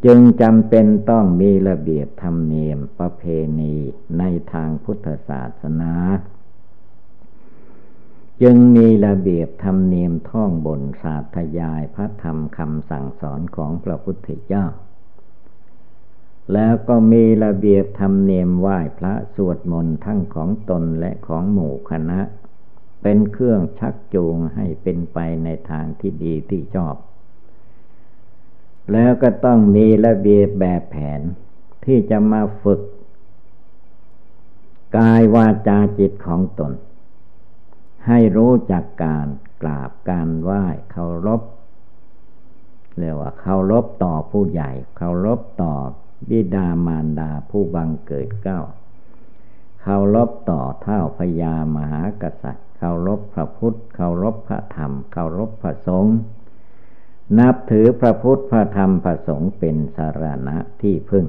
[0.04, 3.22] จึงจำเป็นต้องมีระเบียบธรรมเนียมประเพ
[3.60, 3.74] ณี
[4.18, 5.92] ในทางพุทธศาสนา
[8.42, 14.66] จึงมีระเบียบธรรมเนียมท่องบนศาสธยายพระธรรมคำสั่งสอนของพระพุทธเจ้า
[16.52, 22.20] แล้วก็มีระเบียบธรรมเนียมไหว้พระสวดมนต์ทั้งของตนและของหมู่คณะ
[23.02, 26.94] เป็นเครื่องชักจูงให้เป็นไปในทางที่ดีที่ชอบ
[28.92, 31.20] แล้วก็ต้องมีระเบียบแบบแผน
[31.84, 32.80] ที่จะมาฝึก
[34.96, 36.72] กายวาจาจิตของตน
[38.06, 39.26] ให้รู้จักการ
[39.62, 41.40] กราบการไหว้เคารพ
[42.98, 45.74] เรียกว่าเคารพต่อผู้ใหญ่เคารพต่อ
[46.28, 48.60] บิดามารดาผู้บังเกิดเก้า
[49.82, 56.16] เคารพต่อเท่าพญามหากษัตริย์เคารพพระพุทธเคารพพระธรรมเคารพพระสงฆ์
[57.38, 61.26] นับถือพระพุทธพระธรรมพระสงฆ์เป็นสารณะที่พึ่ง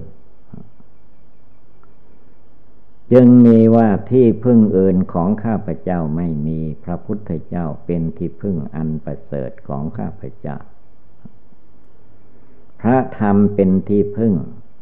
[3.13, 10.57] จึงมีว่าที่พึ่งอื่นของข้าพเจ้าไม่มีพระพุทธเจ้าเป็นที่พึ่งอันประเสริฐของข้าพเจ้า
[12.81, 14.33] พระธรรมเป็นที่พึ่ง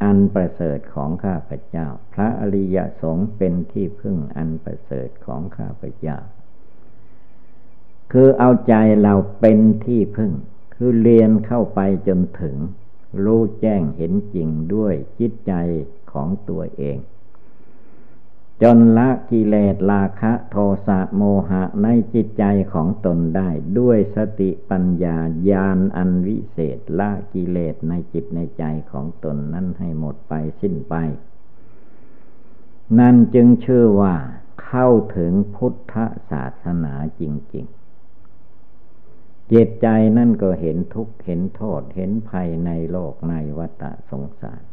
[0.04, 6.18] อันประเสริฐของข้าพเจ้า พระอริยสงฆ์เป็นที่พึ่งอันประเสริฐของข้าพเจ้า
[8.12, 10.32] คือเอาใจเราเป็นที่พึ่ง
[10.82, 12.56] คือเรียนเข้าไปจนถึง
[13.24, 15.54] รู้แจ้งเห็นจริงด้วยจิตใจ
[16.12, 16.98] ของตัวเอง
[18.62, 20.56] จนละกิเลสราคะโท
[20.88, 25.18] สะโมหะในจิตใจของตนได้ด้วยสติปัญญา
[25.50, 30.96] ญาณอันวิเศษละกิเลสในจิตในใจของตนนั้นให้หมดไปสิ้นไป
[33.00, 34.16] นั่นจึงชื่อว่า
[34.64, 34.88] เข้า
[35.18, 35.96] ถึงพุทธ
[36.30, 37.24] ศาสนาจ
[37.56, 37.79] ริง ๆ
[39.54, 44.64] จิตใจนั่นก็เห็นทุกข์เห็นโทษเห็นภัยในโลกในวัฏสงสาร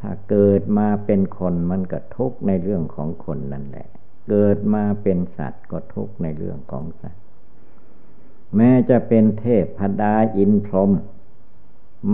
[0.00, 3.88] ถ้าเกิดมาเป็นคนมันก็ทุกข์ในเรื่องของคนนั่นแหละ
[4.28, 7.22] เกิดมาเป็นสัตว์ก็ทุกข์ในเรื่องของสัตว์
[8.56, 10.90] แม้จะเป็นเทพพดาอินพรหม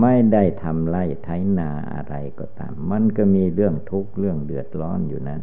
[0.01, 1.29] ไม่ได้ทำไรไถ
[1.59, 5.41] นาอะไรก็ตาม มันก็มีเรื่องทุกข์เรื่องเดือดร้อนอยู่นั้น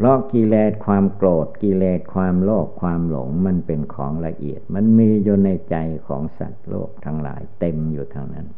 [0.00, 8.48] เพราะกิเลสความโกรธกิเลสความโลภความหลงมันเป็นของละเอียด มันมีอยู่ในใจของสัตว์โลกทั้งหลายเต็มอยู่ทางนั้น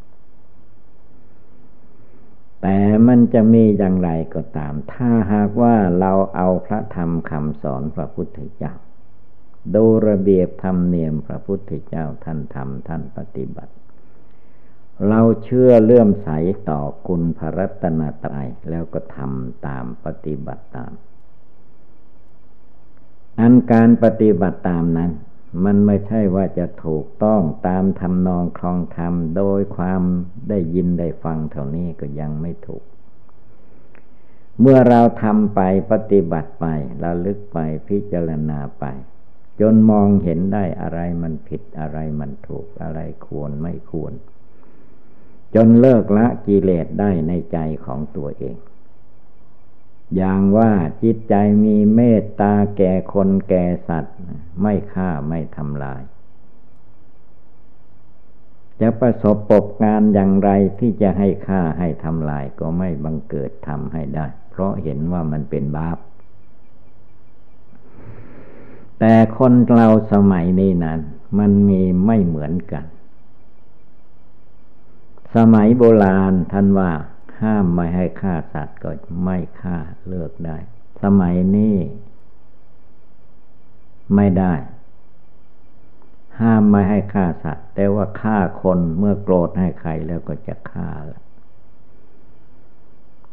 [2.61, 2.77] แต่
[3.07, 8.73] มันจะมีอย่างไรก็ตาม ถ้าหากว่าเราเอาพระธรรมคำสอนพระพุทธเจ้า
[9.75, 13.73] ดูระเบียบธรรมเนียมพระพุทธเจ้าท่านทำท่านปฏิบัติ
[15.09, 16.29] เราเชื่อเลื่อมใส
[16.69, 20.93] ต่อคุณพระรัตนตรัยแล้วก็ทำตามปฏิบัติตาม
[23.39, 25.11] อันการปฏิบัติตามนั้น
[25.65, 30.01] มันไม่ใช่ว่าจะถูกต้องตามทำนองคลองธรรมโดยความ
[30.49, 32.83] ได้ยินได้ฟังเท่านี้ก็ยังไม่ถูก
[34.59, 35.59] เมื่อเราทำไป
[35.91, 36.65] ปฏิบัติไป
[37.03, 38.85] ระลึกไปพิจารณาไป
[39.59, 44.13] จนมองเห็นได้อะไรมันผิดอะไรมันถูกอะไรควรไม่ควร
[45.55, 48.55] จนเลิกละกิเลสได้ในใจของตัวเอง
[50.15, 50.71] อย่างว่า
[51.03, 54.17] จิตใจมีเมตตาแก่คนแก่สัตว์
[54.61, 56.01] ไม่ฆ่าไม่ทำลาย
[58.81, 60.49] จะประสบปบงานอย่างไร
[60.79, 65.97] ที่จะให้ฆ่าให้ทำลายก็ไม่บังเกิดทำให้ได้ เพราะเห็นว่ามันเป็นบาป
[68.99, 70.99] แต่คนเราสมัยนี้นั้น
[71.39, 72.85] มันมีไม่เหมือนกัน
[75.35, 76.91] สมัยโบราณท่านว่า
[77.43, 78.91] ห้ามไม่ให้ฆ่าสัตว์ก็
[79.23, 79.77] ไม่ฆ่า
[80.07, 80.57] เลิกได้
[81.03, 81.77] สมัยนี้
[84.15, 84.53] ไม่ได้
[86.41, 91.21] ห้ามไม่ให้ฆ่าสัตว์ แต่ว่าฆ่าคนเมื่อโกรธให้ใครแล้วก็จะฆ่าละ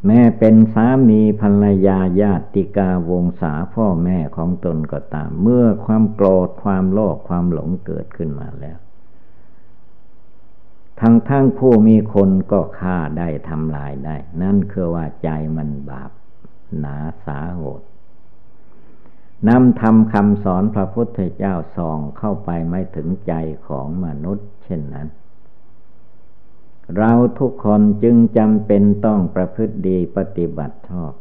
[0.07, 8.77] แม่เป็นสามีภรรยาญาติกาวงศาพ่อแม่ของตนก็ตาม เมื่อความโกรธความโลภความหลงเกิดขึ้นมาแล้ว
[11.01, 16.11] ทั้งทั้งผู้มีคนก็ฆ่าได้ทำลายได้ นั่นคือว่าใจมันบาป
[16.79, 17.81] หนาสาโหด
[19.49, 23.33] นำทำคำสอนพระพุทธเจ้าส่องเข้าไปไม่ถึงใจ
[23.67, 25.07] ของมนุษย์ เช่นนั้น
[26.97, 31.13] เราทุกคนจึงจำเป็นต้องประพฤติดีปฏิบัติชอบ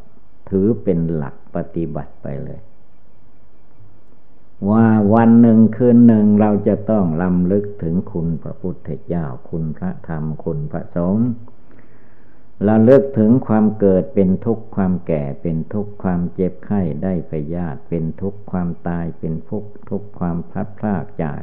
[0.50, 2.60] ถือเป็นหลักปฏิบัติไปเลย
[4.68, 11.28] ว่าวันหนึ่งคืนหนึ่งเราจะต้องลำลึกถึงคุณพระพุทธเจ้า คุณพระธรรมคุณพระสงฆ์
[12.68, 21.40] ระลึกถึงความเกิดเป็นทุกข์ความแก่เป็นทุกข์ความเจ็บไข้ได้ไปญาติเป็นทุกข์ความตายเป็นทุกข์ทุกข์ความพลัดพรากจาก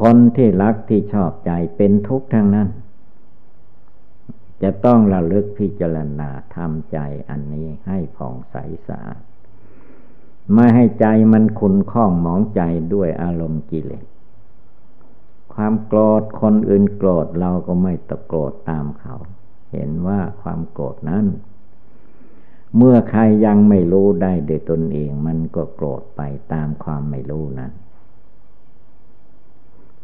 [0.00, 2.68] คนที่รักที่ชอบใจเป็นทุกข์ทั้งนั้น
[4.62, 6.98] จะต้องระลึกพิจารณาทำใจ
[7.30, 8.56] อันนี้ให้ผ่องใส
[8.88, 9.22] สะอาด
[10.54, 12.62] ไม่ให้ใจมันขุนข้องหมองใจ
[12.94, 14.04] ด้วยอารมณ์กิเลส
[15.54, 19.14] ความโกรธคนอื่นโกรธเราก็ไม่ตะโกรธตามเขา
[19.72, 21.26] เห็นว่าความโกรธนั้น
[22.76, 26.20] เมื่อใครยังไม่รู้ได้โดยตนเองมันก็โกรธไป
[26.52, 27.72] ตามความไม่รู้นั้น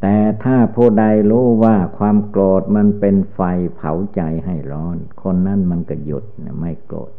[0.01, 3.41] แต่ถ้าผู้ใดรู้ว่าความโกรธมันเป็นไฟ
[3.77, 6.25] เผาใจให้ร้อน คนนั้นมันก็หยุด
[6.61, 7.11] ไม่โกรธ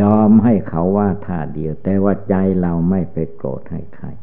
[0.00, 4.20] ยอมให้เขาว่าท่าเดียว แต่ว่าใจเราไม่ไปโกรธให้ใครจ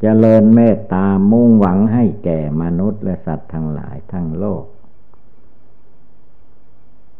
[0.00, 4.64] เจริญเมตตามุ่งหวังให้แก่มนุษย์และสัตว์ทั้งหลายทั้งโลก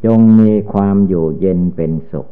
[0.04, 2.28] จงมีความอยู่เย็นเป็นสุข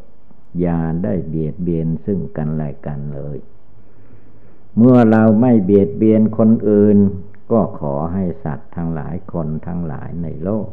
[0.61, 3.39] อย่าได้เบียดเบียนซึ่งกันและกันเลย
[4.77, 6.99] เมื่อเราไม่เบียดเบียนคนอื่น
[7.53, 10.68] ก็ขอให้สัตว์ทั้งหลายคนทั้งหลายในโลก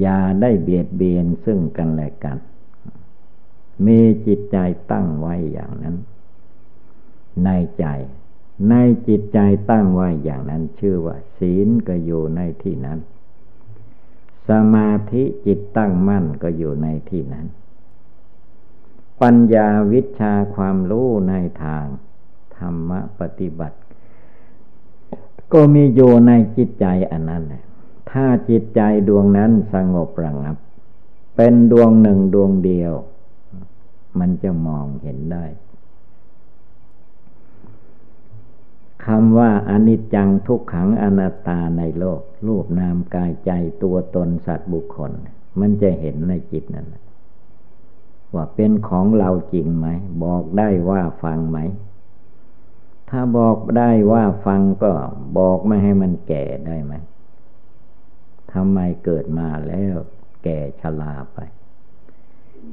[0.00, 2.38] อย่าได้เบียดเบียนซึ่งกันและกัน
[3.86, 4.56] มีจิตใจ
[4.92, 5.96] ตั้งไว้อย่างนั้น
[7.44, 7.86] ในใจ
[8.68, 8.74] ใน
[9.08, 9.38] จิตใจ
[9.70, 12.98] ตั้งไว้อย่างนั้นชื่อว่า ศีลก็อยู่ในที่นั้น
[14.48, 17.46] สมาธิจิตตั้งมั่นก็อยู่ในที่นั้น
[19.22, 21.34] ปัญญาวิชาความรู้ใน
[21.64, 21.84] ทาง
[22.56, 22.90] ธรรม
[23.20, 23.78] ปฏิบัติ
[25.52, 27.64] ก็มีอยู่ในจิตใจอันนั้นแหละ
[28.12, 30.56] ถ้าจิตใจดวงนั้นสงบระงับ
[31.36, 32.92] เป็นดวงหนึ่งดวงเดียว
[34.18, 35.44] มันจะมองเห็นได้
[39.06, 43.50] คำว่าอนิจจังทุกขังอนัตตาในโลก รูปนามกายใจ
[43.82, 45.12] ตัวตนสัตว์บุคคล
[45.60, 46.86] มันจะเห็นในจิตนั่น
[48.34, 49.86] ว่าเป็นของเราจริงไหม
[50.24, 51.58] บอกได้ว่าฟังไหม
[53.10, 54.92] ถ้าบอกได้ว่าฟังก็
[55.38, 56.94] บอกไม่ให้มันแก่ได้ไหม
[58.54, 59.96] ทำไมเกิดมาแล้ว
[60.44, 61.38] แก่ชราไป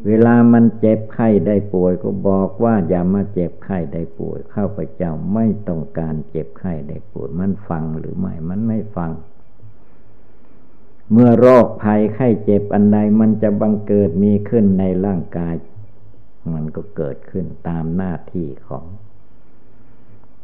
[0.06, 9.12] เวลามันเจ็บไข้ได้ป่วยก็บอกว่าอย่ามาเจ็บไข้ได้ป่วย ข้าพเจ้าไม่ต้องการเจ็บไข้ได้ป่วย มันฟังหรือไม่ มันไม่ฟัง
[11.12, 15.56] เมื่อโรคภัยไข้เจ็บอันใดมันจะบังเกิดมีขึ้นในร่างกาย
[16.54, 18.86] มันก็เกิดขึ้นตามหน้าที่ของ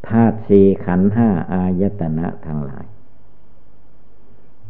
[0.08, 2.86] ธาตุสี่ขันห้าอายตนะทั้งหลาย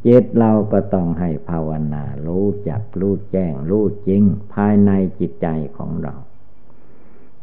[0.05, 5.47] จิตเราก็ต้องให้ภาวนา รู้จักรู้แจ้ง รู้จริง ภายในจิตใจ
[5.77, 6.15] ของเรา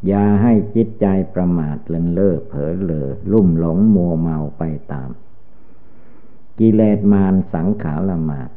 [0.07, 5.09] อย่าให้จิตใจประมาทเลินเล่อเผลอเลอลุ่มหลงมัวเมาไปตาม
[6.59, 8.49] กิเลสมารสังขารมาต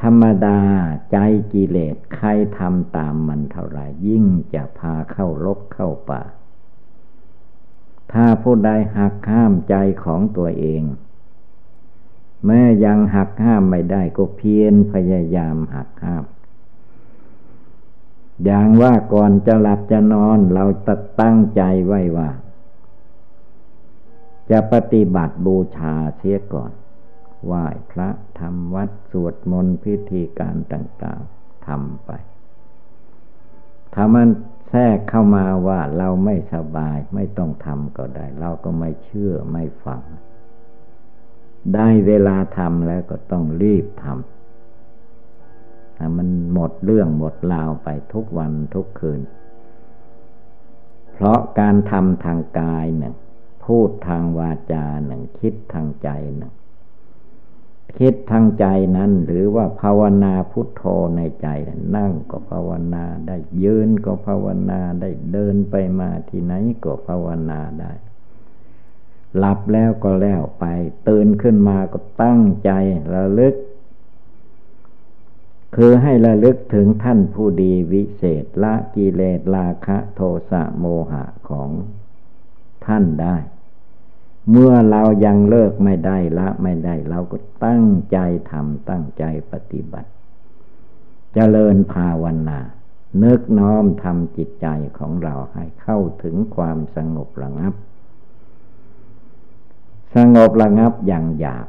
[0.00, 0.60] ธรรมดา
[1.12, 1.18] ใจ
[1.52, 6.22] กิเลสใครทำตามมันเท่าไหร่ยิ่งจะพาเข้าลกเข้าป่า
[8.12, 10.82] ถ้าผู้ใดหักห้ามใจของตัวเอง
[12.46, 16.24] แม้ยังหักห้ามไม่ได้ก็เพียรพยายามหักห้าม
[18.44, 20.64] อย่างว่าก่อนจะหลับจะนอนเรา
[21.20, 22.30] ตั้งใจไว้ว่า
[24.50, 26.72] จะปฏิบัติบูชาเสียก่อน
[27.46, 32.10] ไหว้พระทำวัดสวดมนต์พิธีการต่างๆทำไป
[33.94, 34.28] ถ้ามัน
[34.68, 40.02] แทรกเข้ามาว่าเราไม่สบายไม่ต้องทำก็ได้ เราก็ไม่เชื่อไม่ฟัง
[41.74, 49.20] ได้เวลาทำแล้วก็ต้องรีบทำถ้ามันหมดเรื่องหมดราวไปทุกวันทุกคืน
[51.12, 53.14] เพราะการทำทางกายหนึ่ง
[53.64, 56.52] พูดทางวาจาหนึ่งคิดทางใจหนึ่ง
[57.98, 60.82] คิดทางใจนั้นหรือว่าภาวนาพุทโธ
[61.16, 61.48] ในใจ
[61.96, 66.52] นั่งก็ภาวนาได้ยืนก็ภาวนาได้เดินไปมาที่ไหน
[66.84, 67.92] ก็ภาวนาได้
[69.38, 70.64] หลับแล้วก็แล้วไป
[71.08, 72.70] ตื่นขึ้นมาก็ตั้งใจ
[73.14, 73.54] ระลึก
[75.76, 80.20] คือให้ระลึกถึงท่านผู้ดีวิเศษละกิเลสราคะโท
[80.50, 81.70] สะโมหะของ
[82.86, 83.36] ท่านได้
[84.50, 88.18] เมื่อเรายังเลิกไม่ได้ละไม่ได้ เราก็ตั้งใจ
[88.50, 90.12] ทำตั้งใจปฏิบัติจ
[91.34, 92.60] เจริญภาวนา
[93.22, 94.66] นึกน้อมทำจิตใจ
[94.98, 97.74] ของเราให้เข้าถึงความสงบระงับ
[100.14, 101.66] สงบระงับอย่างหยาบ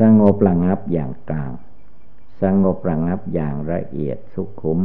[0.00, 1.52] สงบระงับอย่างกลาง
[2.42, 4.80] สงบระงับอย่างละเอียดสุขุม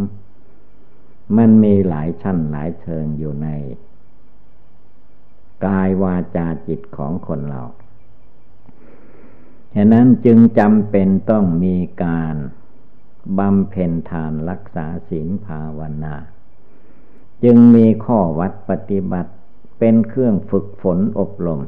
[1.38, 3.48] มันมีหลายชั้นหลายเชิงอยู่ใน
[5.66, 7.64] กายวาจาจิตของคนเรา
[9.76, 12.36] ฉะนั้นจึงจำเป็นต้องมีการ
[13.38, 16.16] บำเพ็ญทานรักษาศีลภาวนา
[17.44, 19.32] จึงมีข้อวัดปฏิบัติ
[19.80, 21.62] เป็นเครื่องฝึกฝนอบรม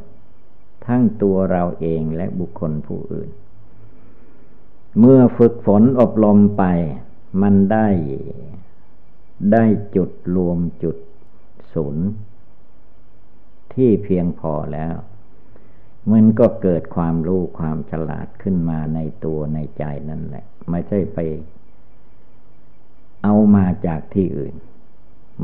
[0.88, 3.30] ทั้งตัวเราเองและบุคคลผู้อื่น
[5.00, 6.64] เมื่อฝึกฝนอบรมไป
[7.42, 7.88] มันได้
[9.52, 9.66] ได้
[9.96, 10.98] จุดรวมจุด
[11.74, 12.08] ศูนย์
[13.74, 14.96] ที่เพียงพอแล้ว
[16.12, 21.20] มันก็เกิดความรู้ความฉลาดขึ้นมาในตัวในใจนั่นแหละ ไม่ใช่ไป
[23.24, 24.56] เอามาจากที่อื่น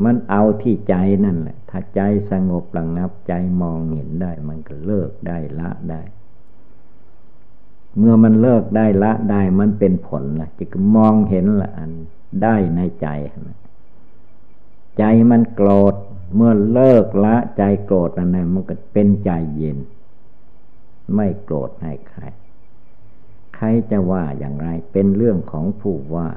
[0.02, 6.02] มันเอาที่ใจนั่นแหละ ถ้าใจสงบระงับใจมองเห็นได้ มันก็เลิกได้ละได้
[7.98, 10.66] เมื่อมันเลิกได้ละได้มันเป็นผลละจะ
[10.96, 11.90] มองเห็นละอัน
[12.42, 13.08] ได้ในใจ
[14.98, 15.94] ใจมันโกรธ
[16.34, 19.78] เมื่อเลิกละใจโกรธอันนั้นมันก็เป็นใจเย็น
[21.14, 22.22] ไม่โกรธให้ใคร
[23.54, 26.28] ใครจะว่าอย่างไรเป็นเรื่องของผู้ว่า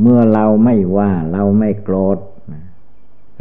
[0.00, 2.18] เมื่อเราไม่ว่าเราไม่โกรธ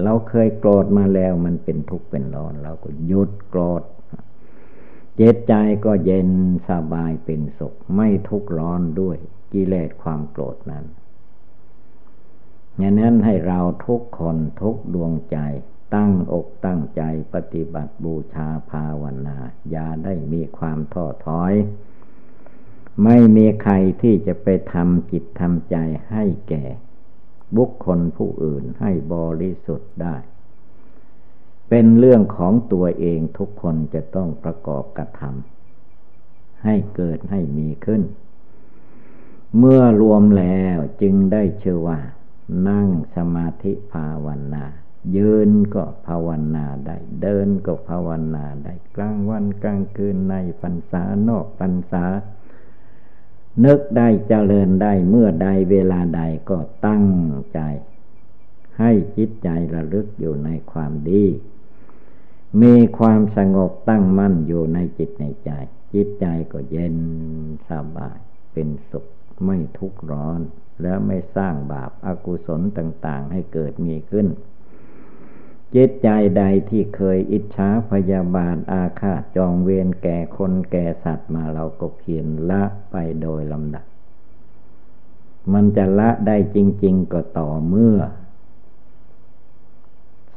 [0.03, 3.83] เราเคยโกรธมาแล้วมันเป็นทุกข์เป็นร้อน เราก็หยุดโกรธ
[5.15, 5.53] เจตใจ
[5.85, 6.29] ก็เย็น
[6.69, 9.17] สบายเป็นสุข ไม่ทุกข์ร้อนด้วย
[9.53, 10.85] กิเลสความโกรธนั้น
[12.77, 15.37] อย่างนั้นให้เราทุกคนทุกดวงใจ
[15.95, 17.01] ตั้งอกตั้งใจ
[17.33, 19.37] ปฏิบัติบูชาภาวนา
[19.69, 21.53] อย่าได้มีความท้อถอย
[23.03, 25.75] ไม่มีใครที่จะไปทำจิตทำใจ
[26.09, 26.63] ให้แก่
[27.57, 30.15] บุคคลผู้อื่นให้บริสุทธิ์ได้
[31.69, 38.01] เป็นเรื่องของตัวเองทุกคนจะต้องประกอบกระทำให้เกิดให้มีขึ้น
[39.57, 41.99] เมื่อรวมแล้วจึงได้เชื่อว่า
[42.69, 44.65] นั่งสมาธิภาวนา
[45.15, 52.05] ยืนก็ภาวนาได้ เดินก็ภาวนาได้ กลางวันกลางคืนในพรรษานอกพรรษา
[53.65, 57.05] นึกได้เจริญได้เมื่อใดเวลาใดก็ตั้ง
[57.53, 57.59] ใจ
[58.79, 61.25] ให้จิตใจระลึกอยู่ในความดี
[62.61, 65.51] มีความสงบตั้งมั่นอยู่ในจิตในใจ
[65.93, 66.97] จิตใจก็เย็น
[67.69, 68.19] สบาย
[68.53, 69.05] เป็นสุข
[69.45, 70.39] ไม่ทุกข์ร้อน
[70.81, 74.27] แล้วไม่สร้างบาปอากุศลต่าง ๆ ให้เกิดมีขึ้น
[75.75, 83.85] จิตใจใดที่เคยอิจฉาพยาบาทอาฆาตจองเวรแก่คนแก่สัตว์มาเราก็เพียรละไปโดยลำดับ
[85.53, 87.97] มันจะละได้จริง ๆ ก็ต่อเมื่อ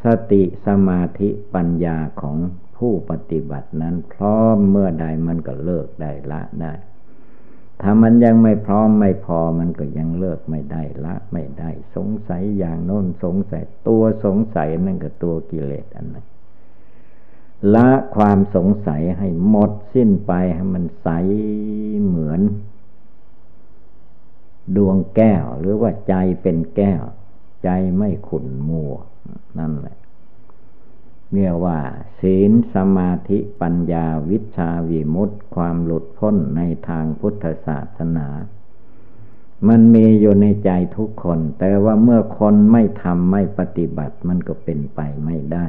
[0.04, 2.36] สติสมาธิปัญญาของ
[2.76, 6.72] ผู้ปฏิบัตินั้นพร้อมเมื่อใดมันก็เลิกได้ละได้
[7.82, 16.26] ถ้ามันยังไม่พร้อมไม่พอมันก็ยังเลิกไม่ได้ละ ไม่ได้ สงสัยอย่างโน้นสงสัย ตัวสงสัยนั่นก็ตัวกิเลสอันนั้น
[17.74, 21.08] ละความสงสัยให้หมดสิ้นไปให้มันใส
[22.06, 22.40] เหมือน
[24.76, 27.02] ดวงแก้ว หรือว่าใจเป็นแก้ว
[27.64, 28.94] ใจไม่ขุ่นมัว
[29.58, 29.69] นั่น
[31.34, 31.78] เรียกว่า
[32.20, 38.28] ศีลสมาธิปัญญาวิชาวิมุตติความหลุดพ้นในทางพุทธศาสนา
[39.68, 45.66] มันมีอยู่ในใจทุกคน แต่ว่าเมื่อคนไม่ทำไม่ปฏิบัติมันก็เป็นไปไม่ได้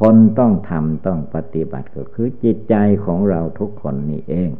[0.00, 2.74] คนต้องทำต้องปฏิบัติก็คือจิตใจ
[3.04, 4.50] ของเราทุกคนนี่เอง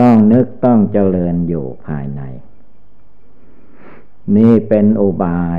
[0.00, 2.22] ต้องนึกต้องเจริญอยู่ภายใน
[4.36, 5.58] นี่เป็นอุบาย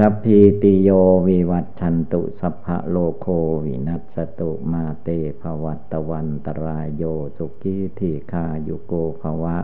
[0.00, 0.90] สัพพิติโย
[1.28, 3.26] วิวัตชันตุสัพพะโลโค
[3.64, 5.08] วินัสตุมาเต
[5.40, 7.02] ภวัตวันตรายโย
[7.36, 8.92] สุขีทีคายุโก
[9.22, 9.58] ภวะ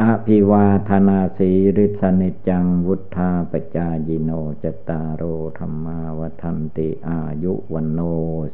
[0.00, 4.30] อภิวาธนาสีริสนิจังวุธาปจายิโน
[4.62, 5.22] จตารโอ
[5.58, 8.00] ธรรมาวทันติอายุวันโน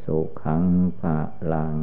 [0.05, 0.65] สุขัง
[0.99, 1.17] ภะ
[1.51, 1.77] ลัง